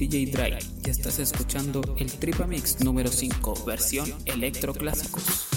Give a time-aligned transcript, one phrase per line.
[0.00, 5.49] DJ Dry y estás escuchando el Tripamix número 5, versión electroclásicos.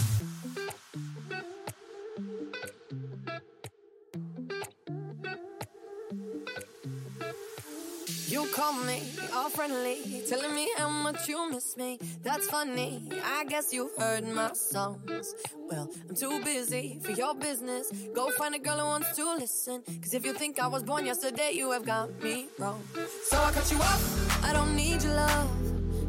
[9.68, 11.98] Friendly, telling me how much you miss me.
[12.22, 15.36] That's funny, I guess you heard my songs.
[15.70, 17.90] Well, I'm too busy for your business.
[18.14, 19.82] Go find a girl who wants to listen.
[20.02, 22.82] Cause if you think I was born yesterday, you have got me wrong.
[23.30, 25.50] So I cut you off, I don't need your love.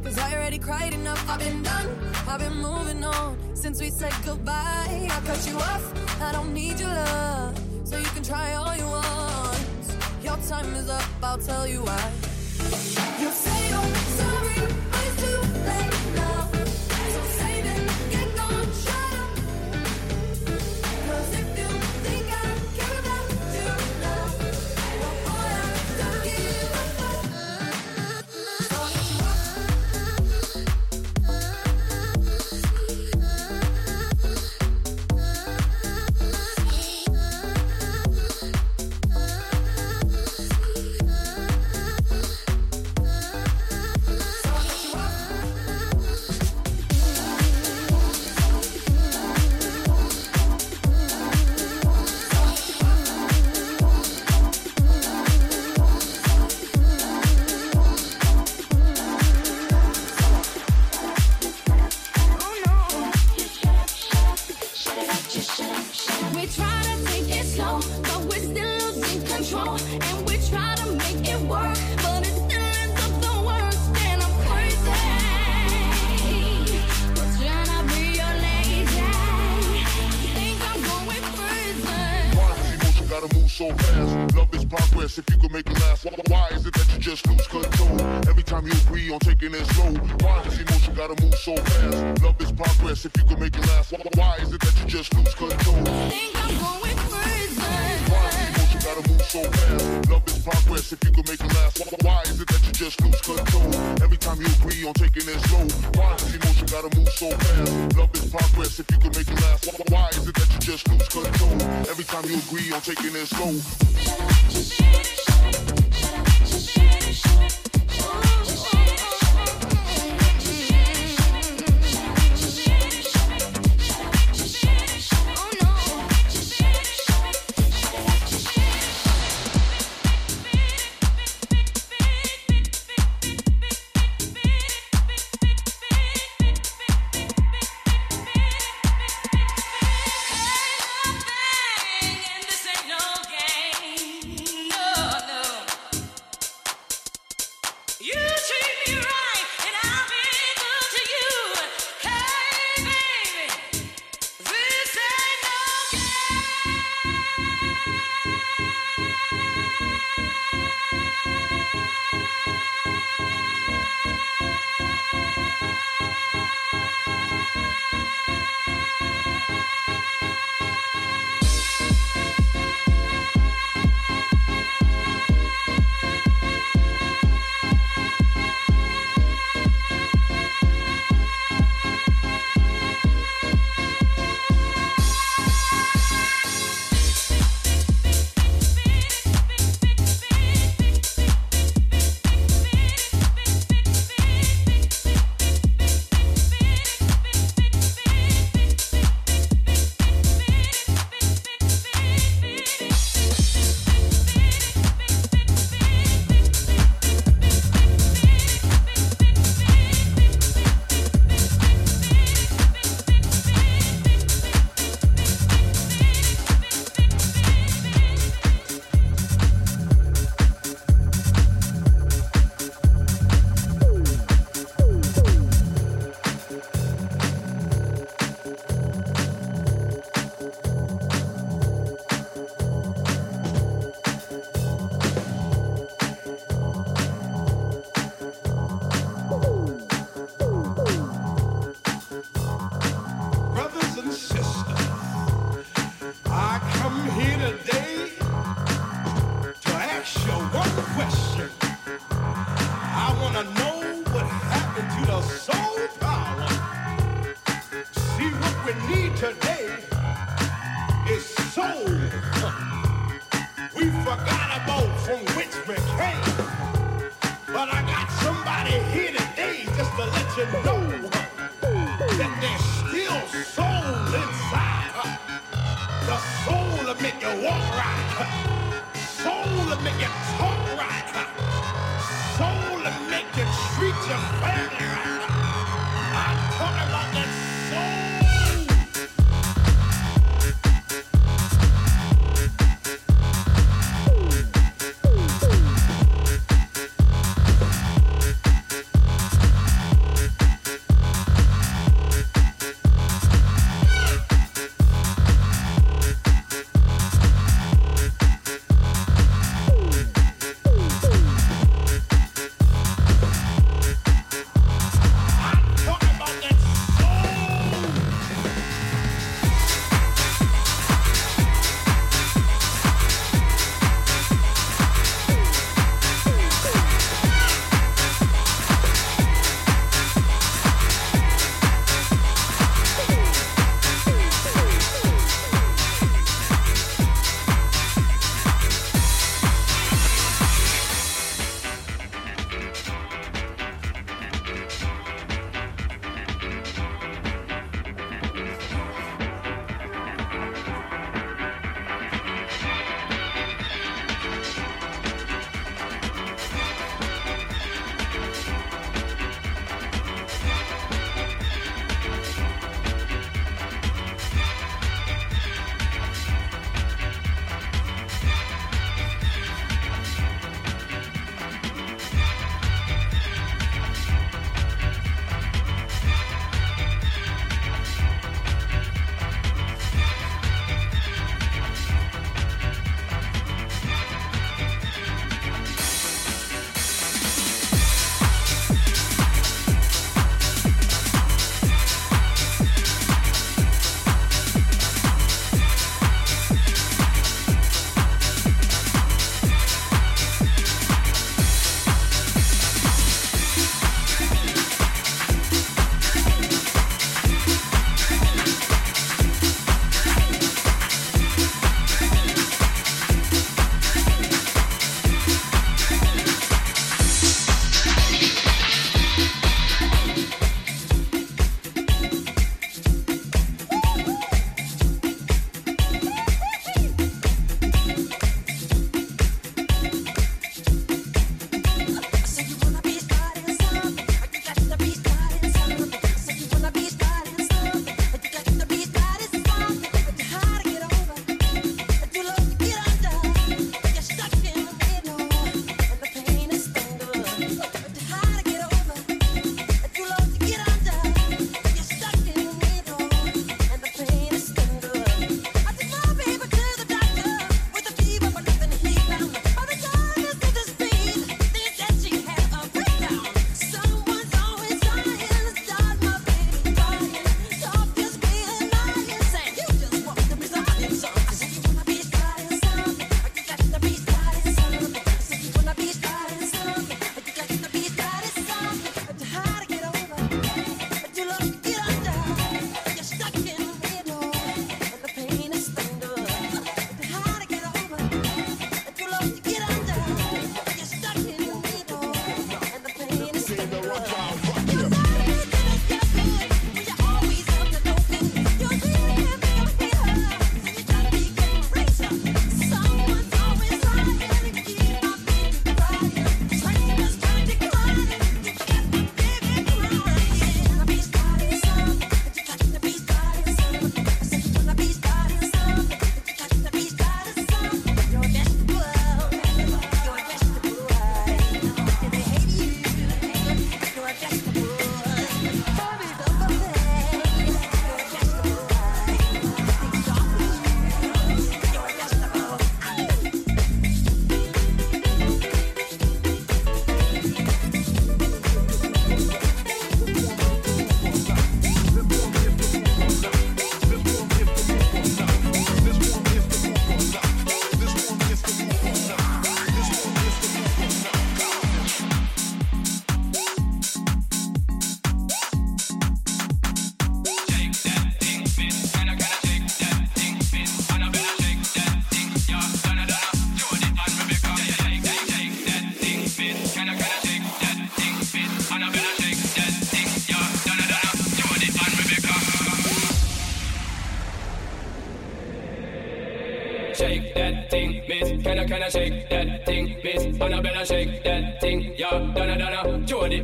[0.03, 1.89] Cause I already cried enough, I've been done,
[2.27, 5.09] I've been moving on since we said goodbye.
[5.17, 5.85] I cut you off,
[6.21, 7.57] I don't need your love.
[7.85, 9.59] So you can try all you want.
[10.25, 13.14] Your time is up, I'll tell you why.
[13.25, 13.54] You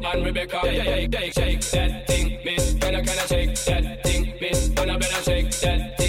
[0.01, 0.61] David and Rebecca.
[0.65, 2.75] Yeah, yeah, yeah, shake, shake that thing, miss.
[2.75, 4.69] Can I, can I shake that thing, miss?
[4.69, 6.00] Can I better shake that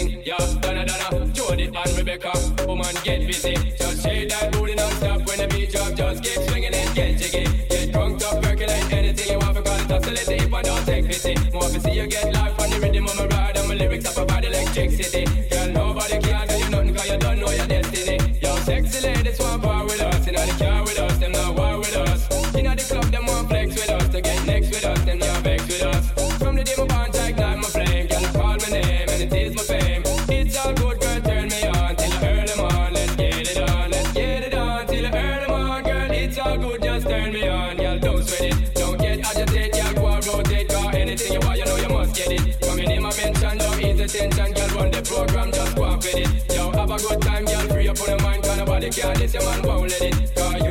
[48.92, 50.36] girl, this your man won't let it.
[50.36, 50.71] Cause you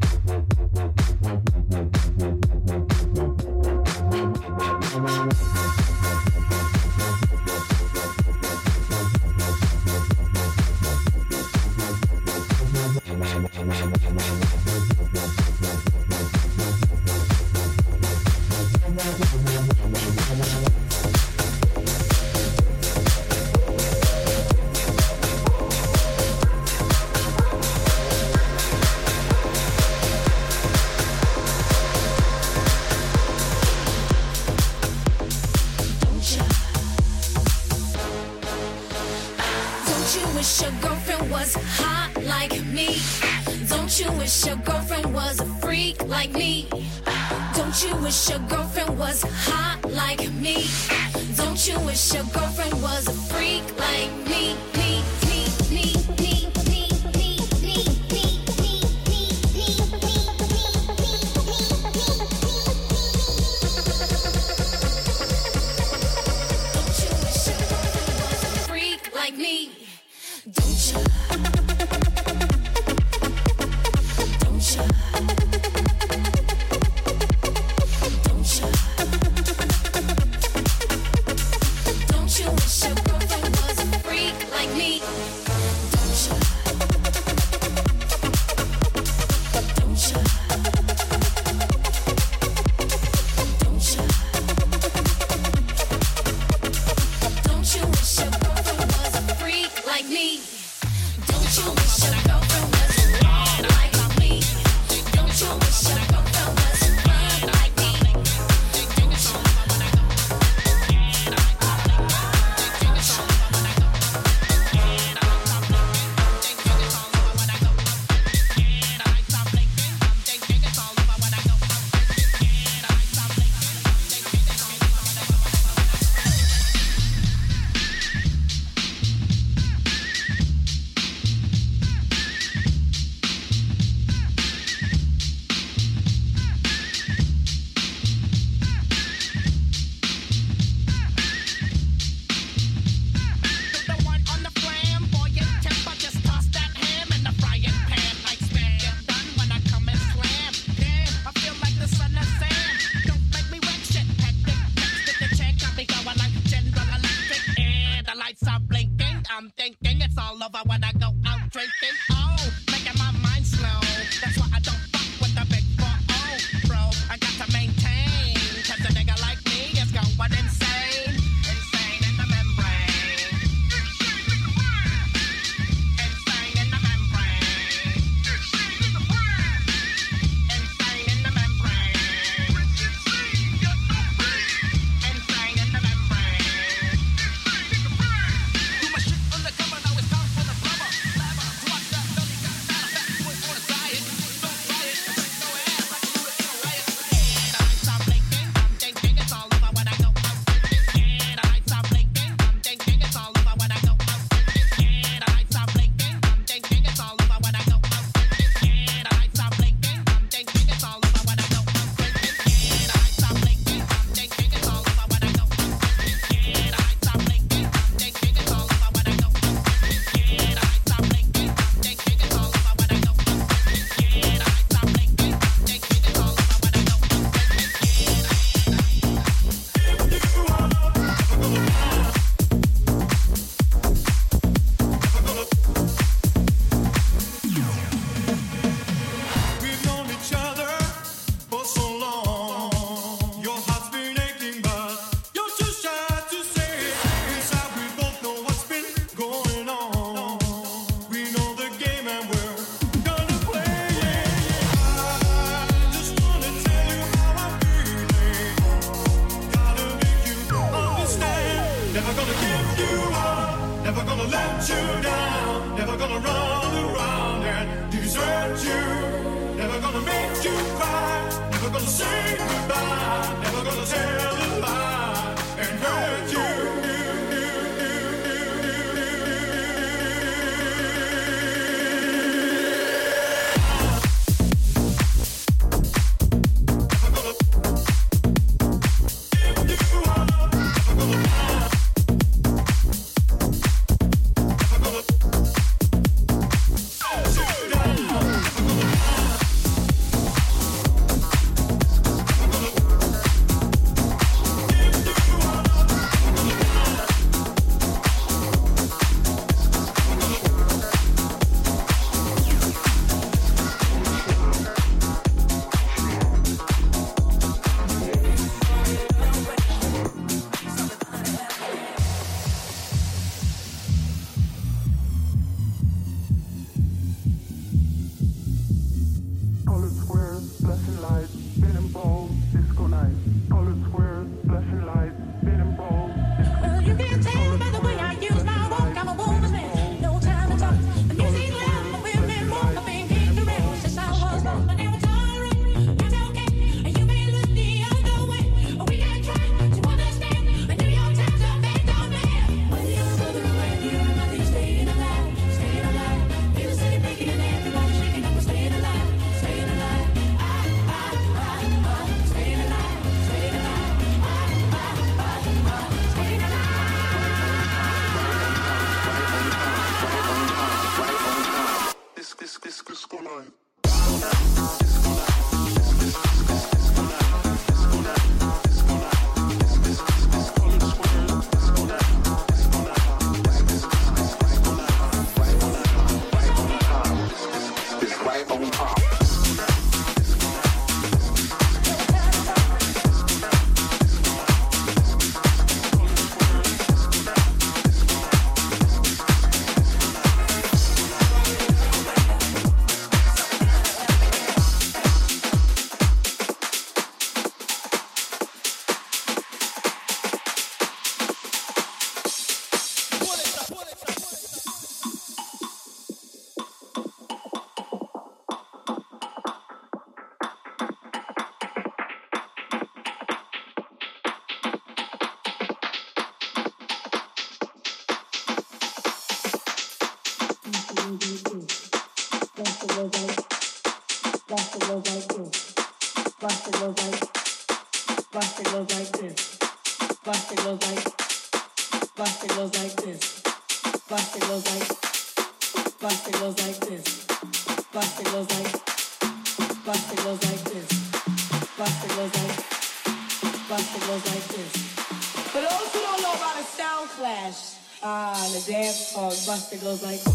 [459.51, 460.30] Buster goes like,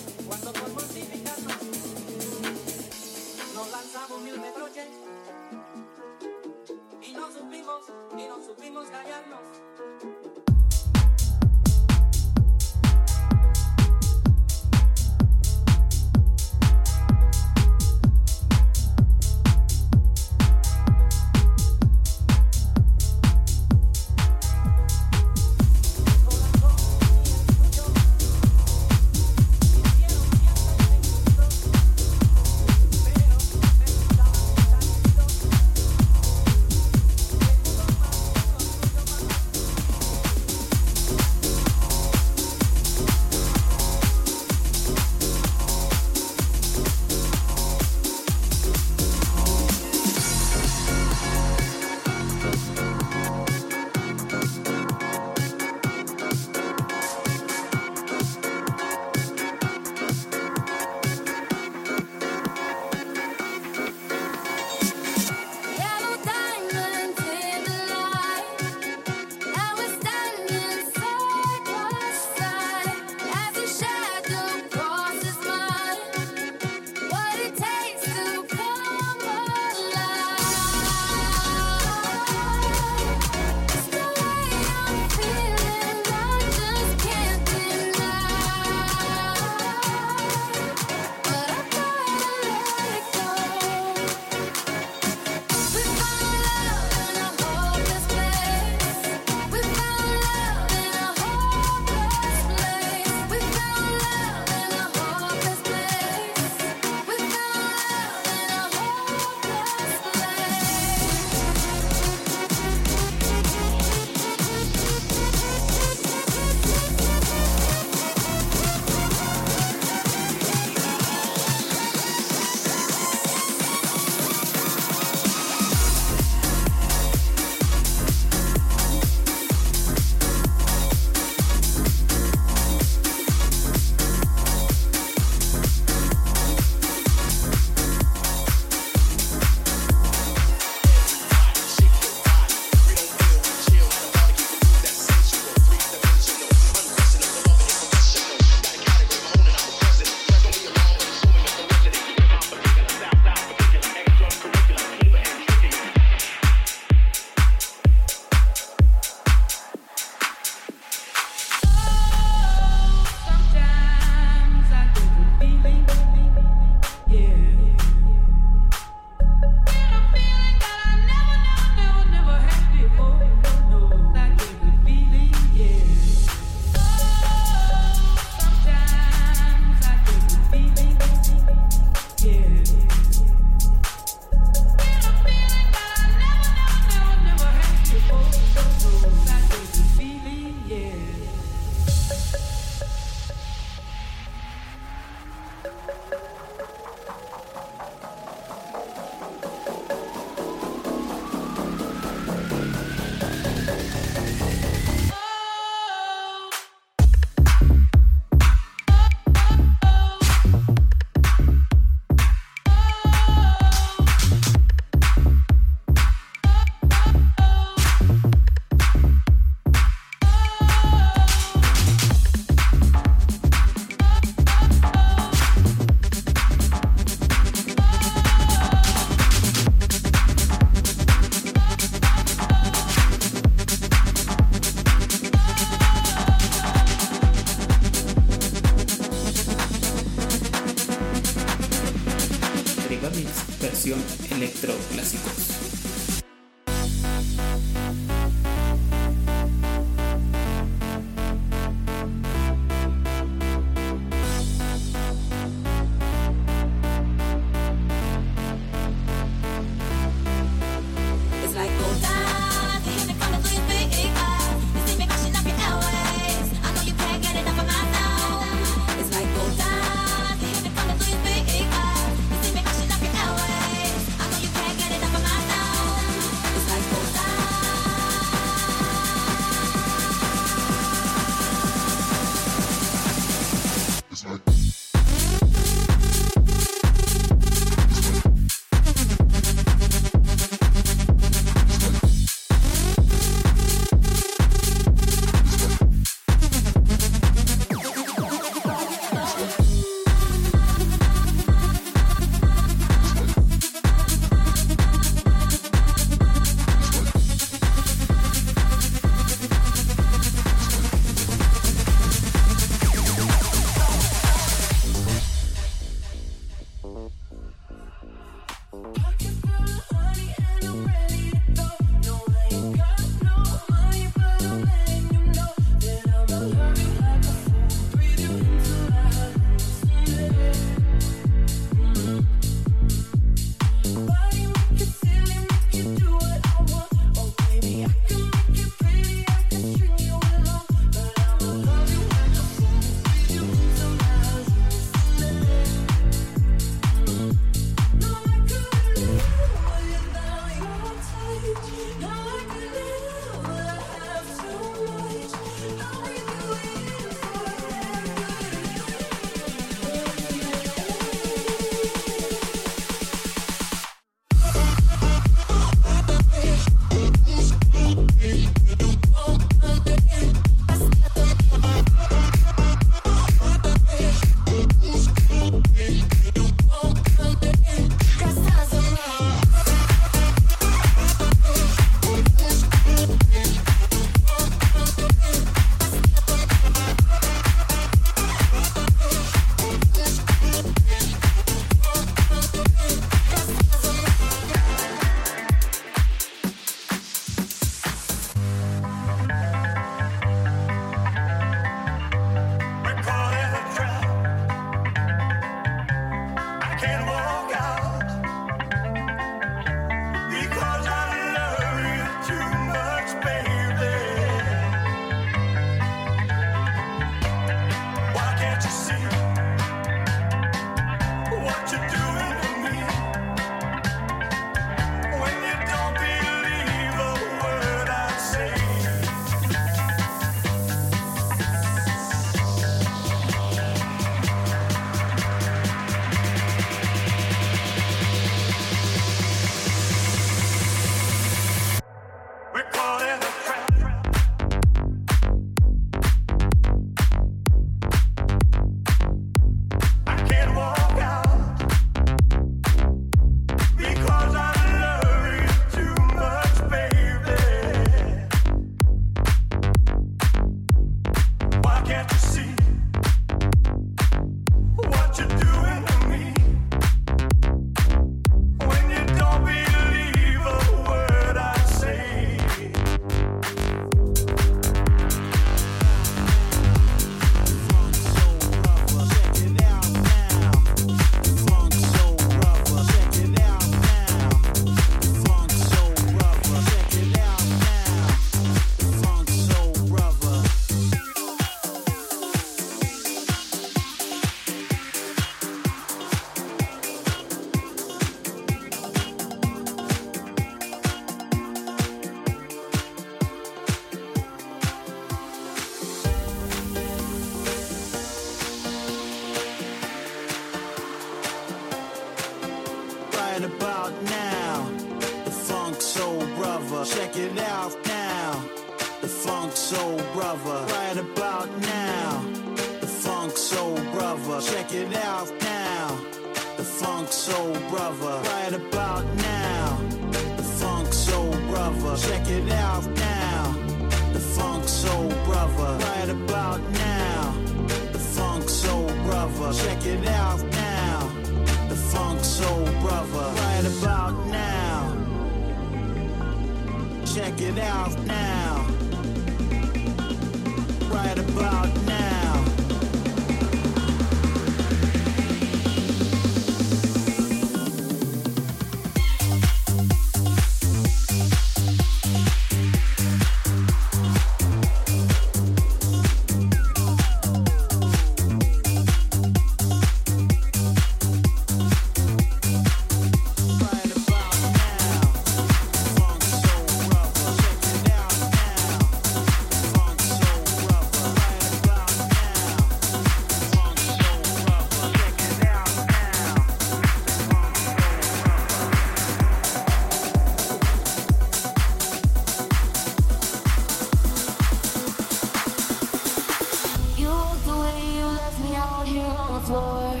[599.44, 600.00] floor.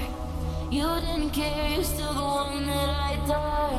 [0.70, 3.78] You didn't care, you're still the one that I adore.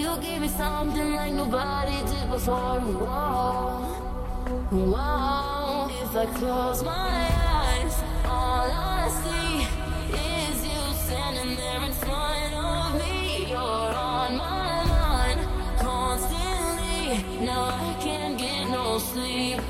[0.00, 2.80] You gave me something like nobody did before.
[2.80, 3.80] Whoa,
[4.70, 5.88] whoa.
[6.02, 7.18] If I close my
[7.62, 9.66] eyes, all I see
[10.14, 13.50] is you standing there in front of me.
[13.50, 15.40] You're on my mind
[15.80, 17.44] constantly.
[17.44, 19.60] Now I can't get no sleep.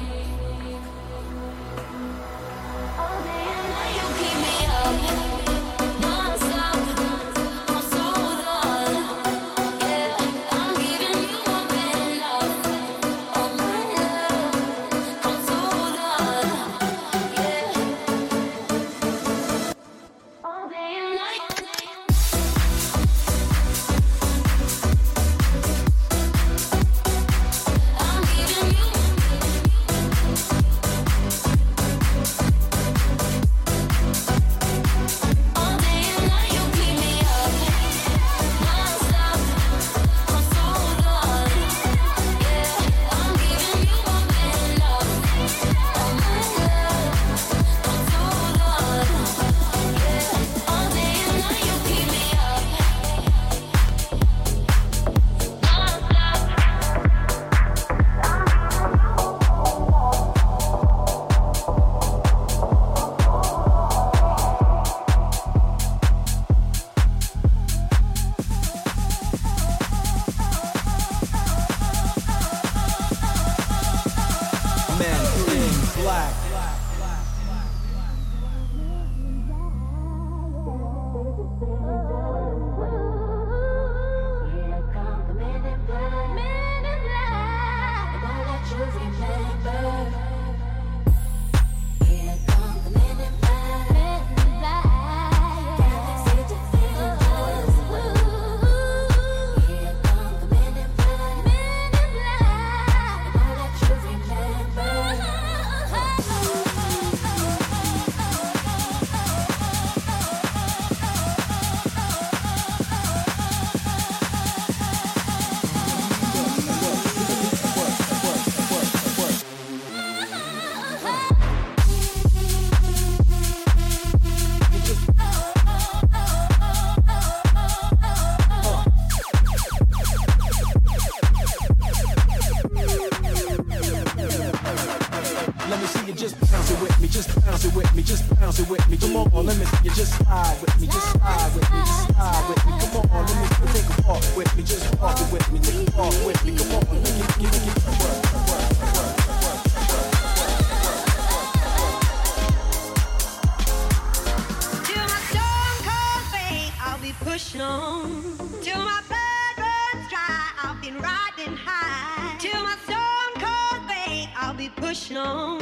[164.77, 165.59] push on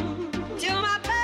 [0.59, 1.24] till my back.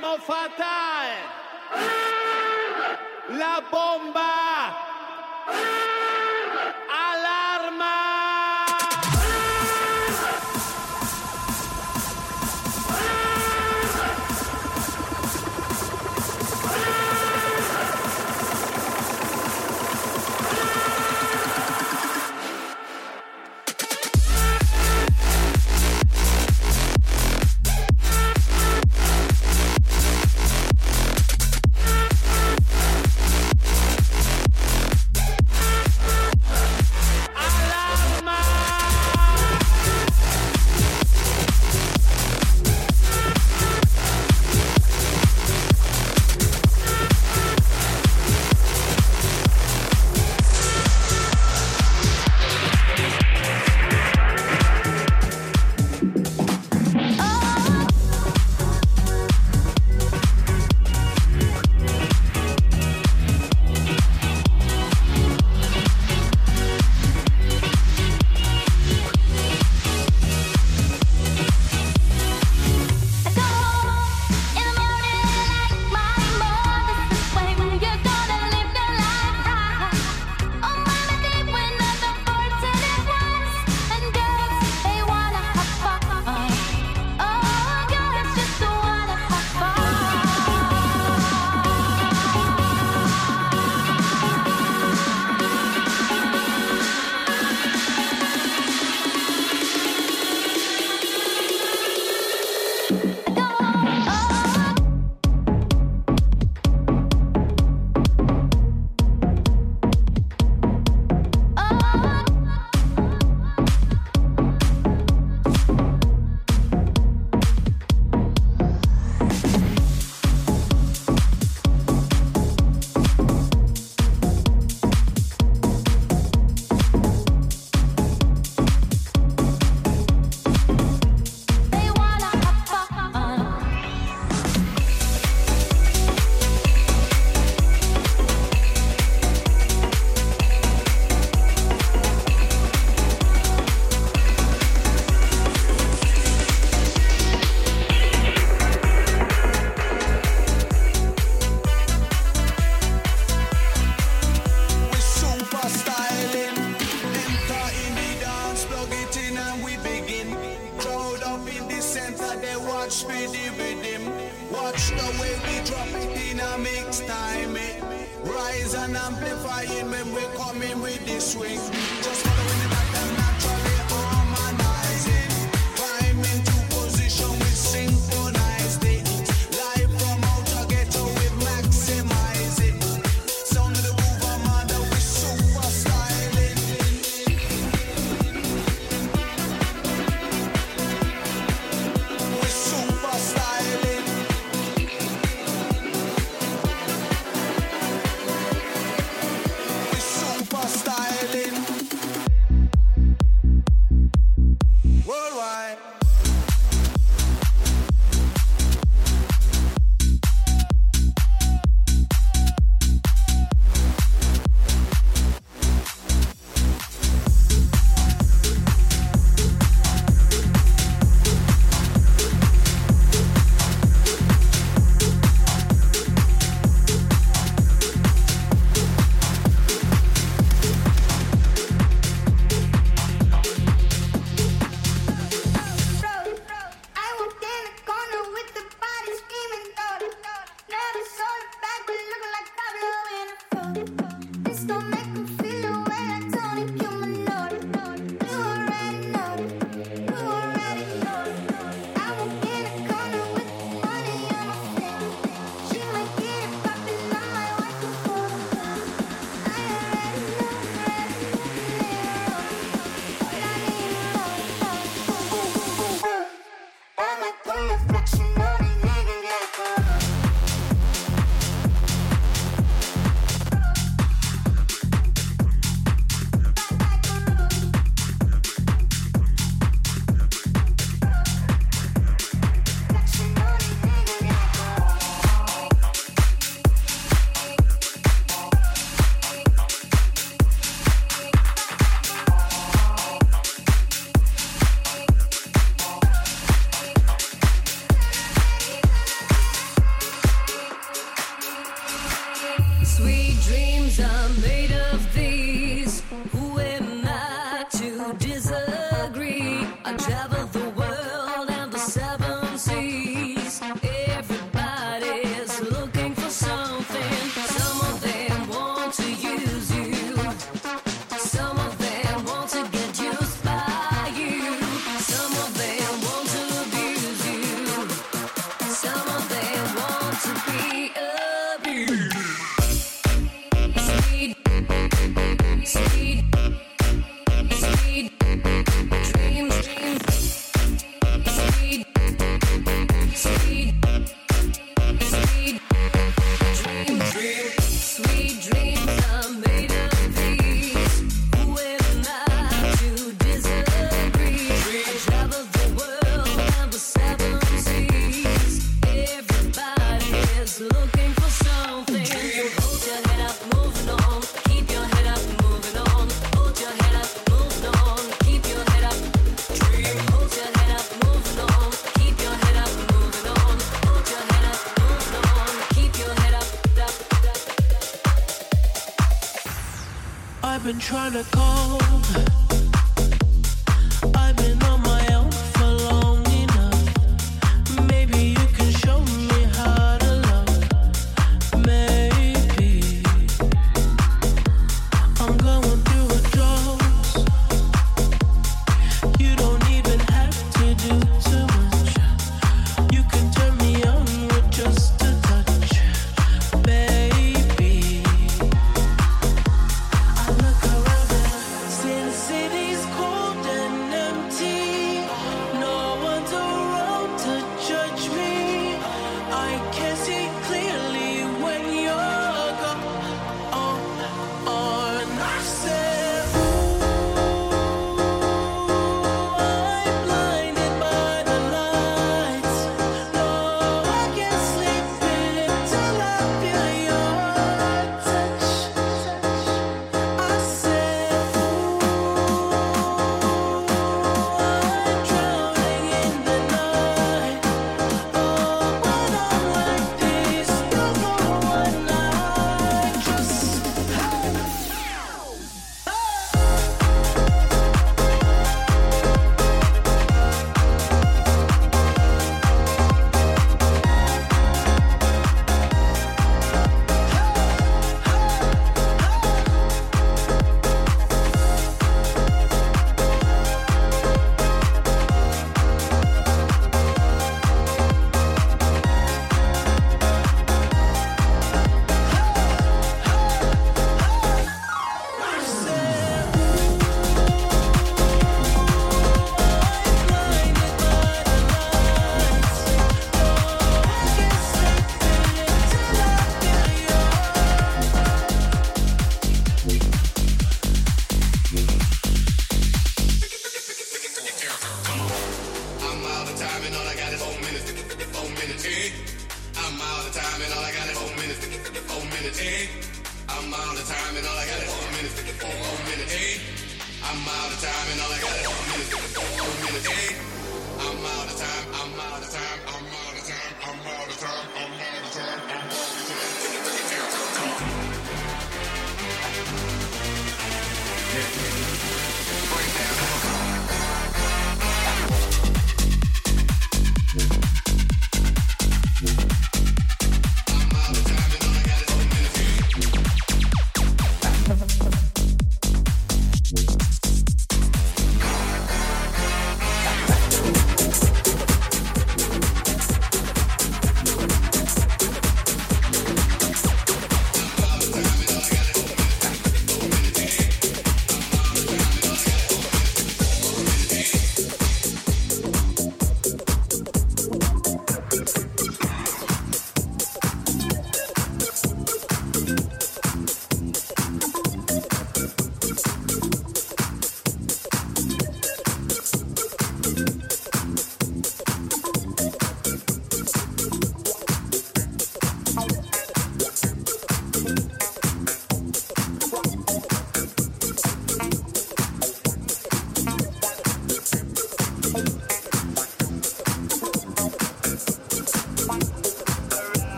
[0.00, 1.08] Ritmo fatal.
[3.38, 4.90] La bomba.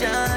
[0.00, 0.33] passion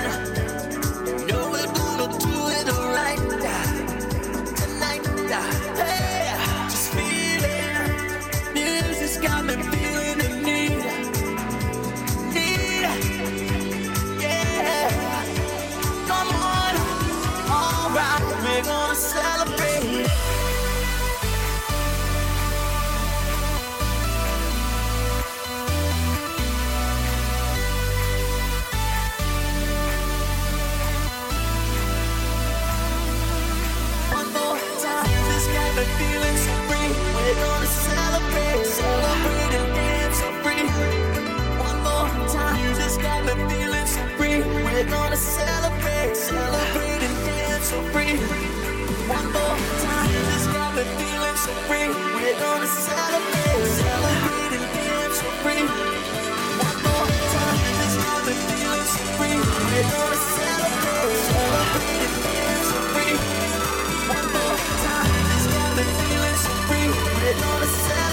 [47.98, 48.14] free.
[49.10, 51.90] One more time, just grab the feeling so free.
[52.14, 55.65] We're gonna celebrate, celebrating feeling so free.
[56.68, 59.38] One more time, just grab the feeling so free.
[59.69, 63.15] We're gonna celebrate, celebrating feeling so free.
[64.14, 66.88] One more time, just grab the feeling so free.
[67.18, 68.07] We're gonna celebrate.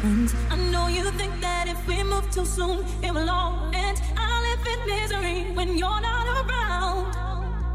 [0.00, 0.34] friends.
[0.50, 4.00] I know you think that if we move too soon, it will all end.
[4.16, 7.06] I live in misery when you're not around.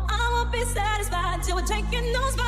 [0.10, 2.40] I won't be satisfied till we're taking those.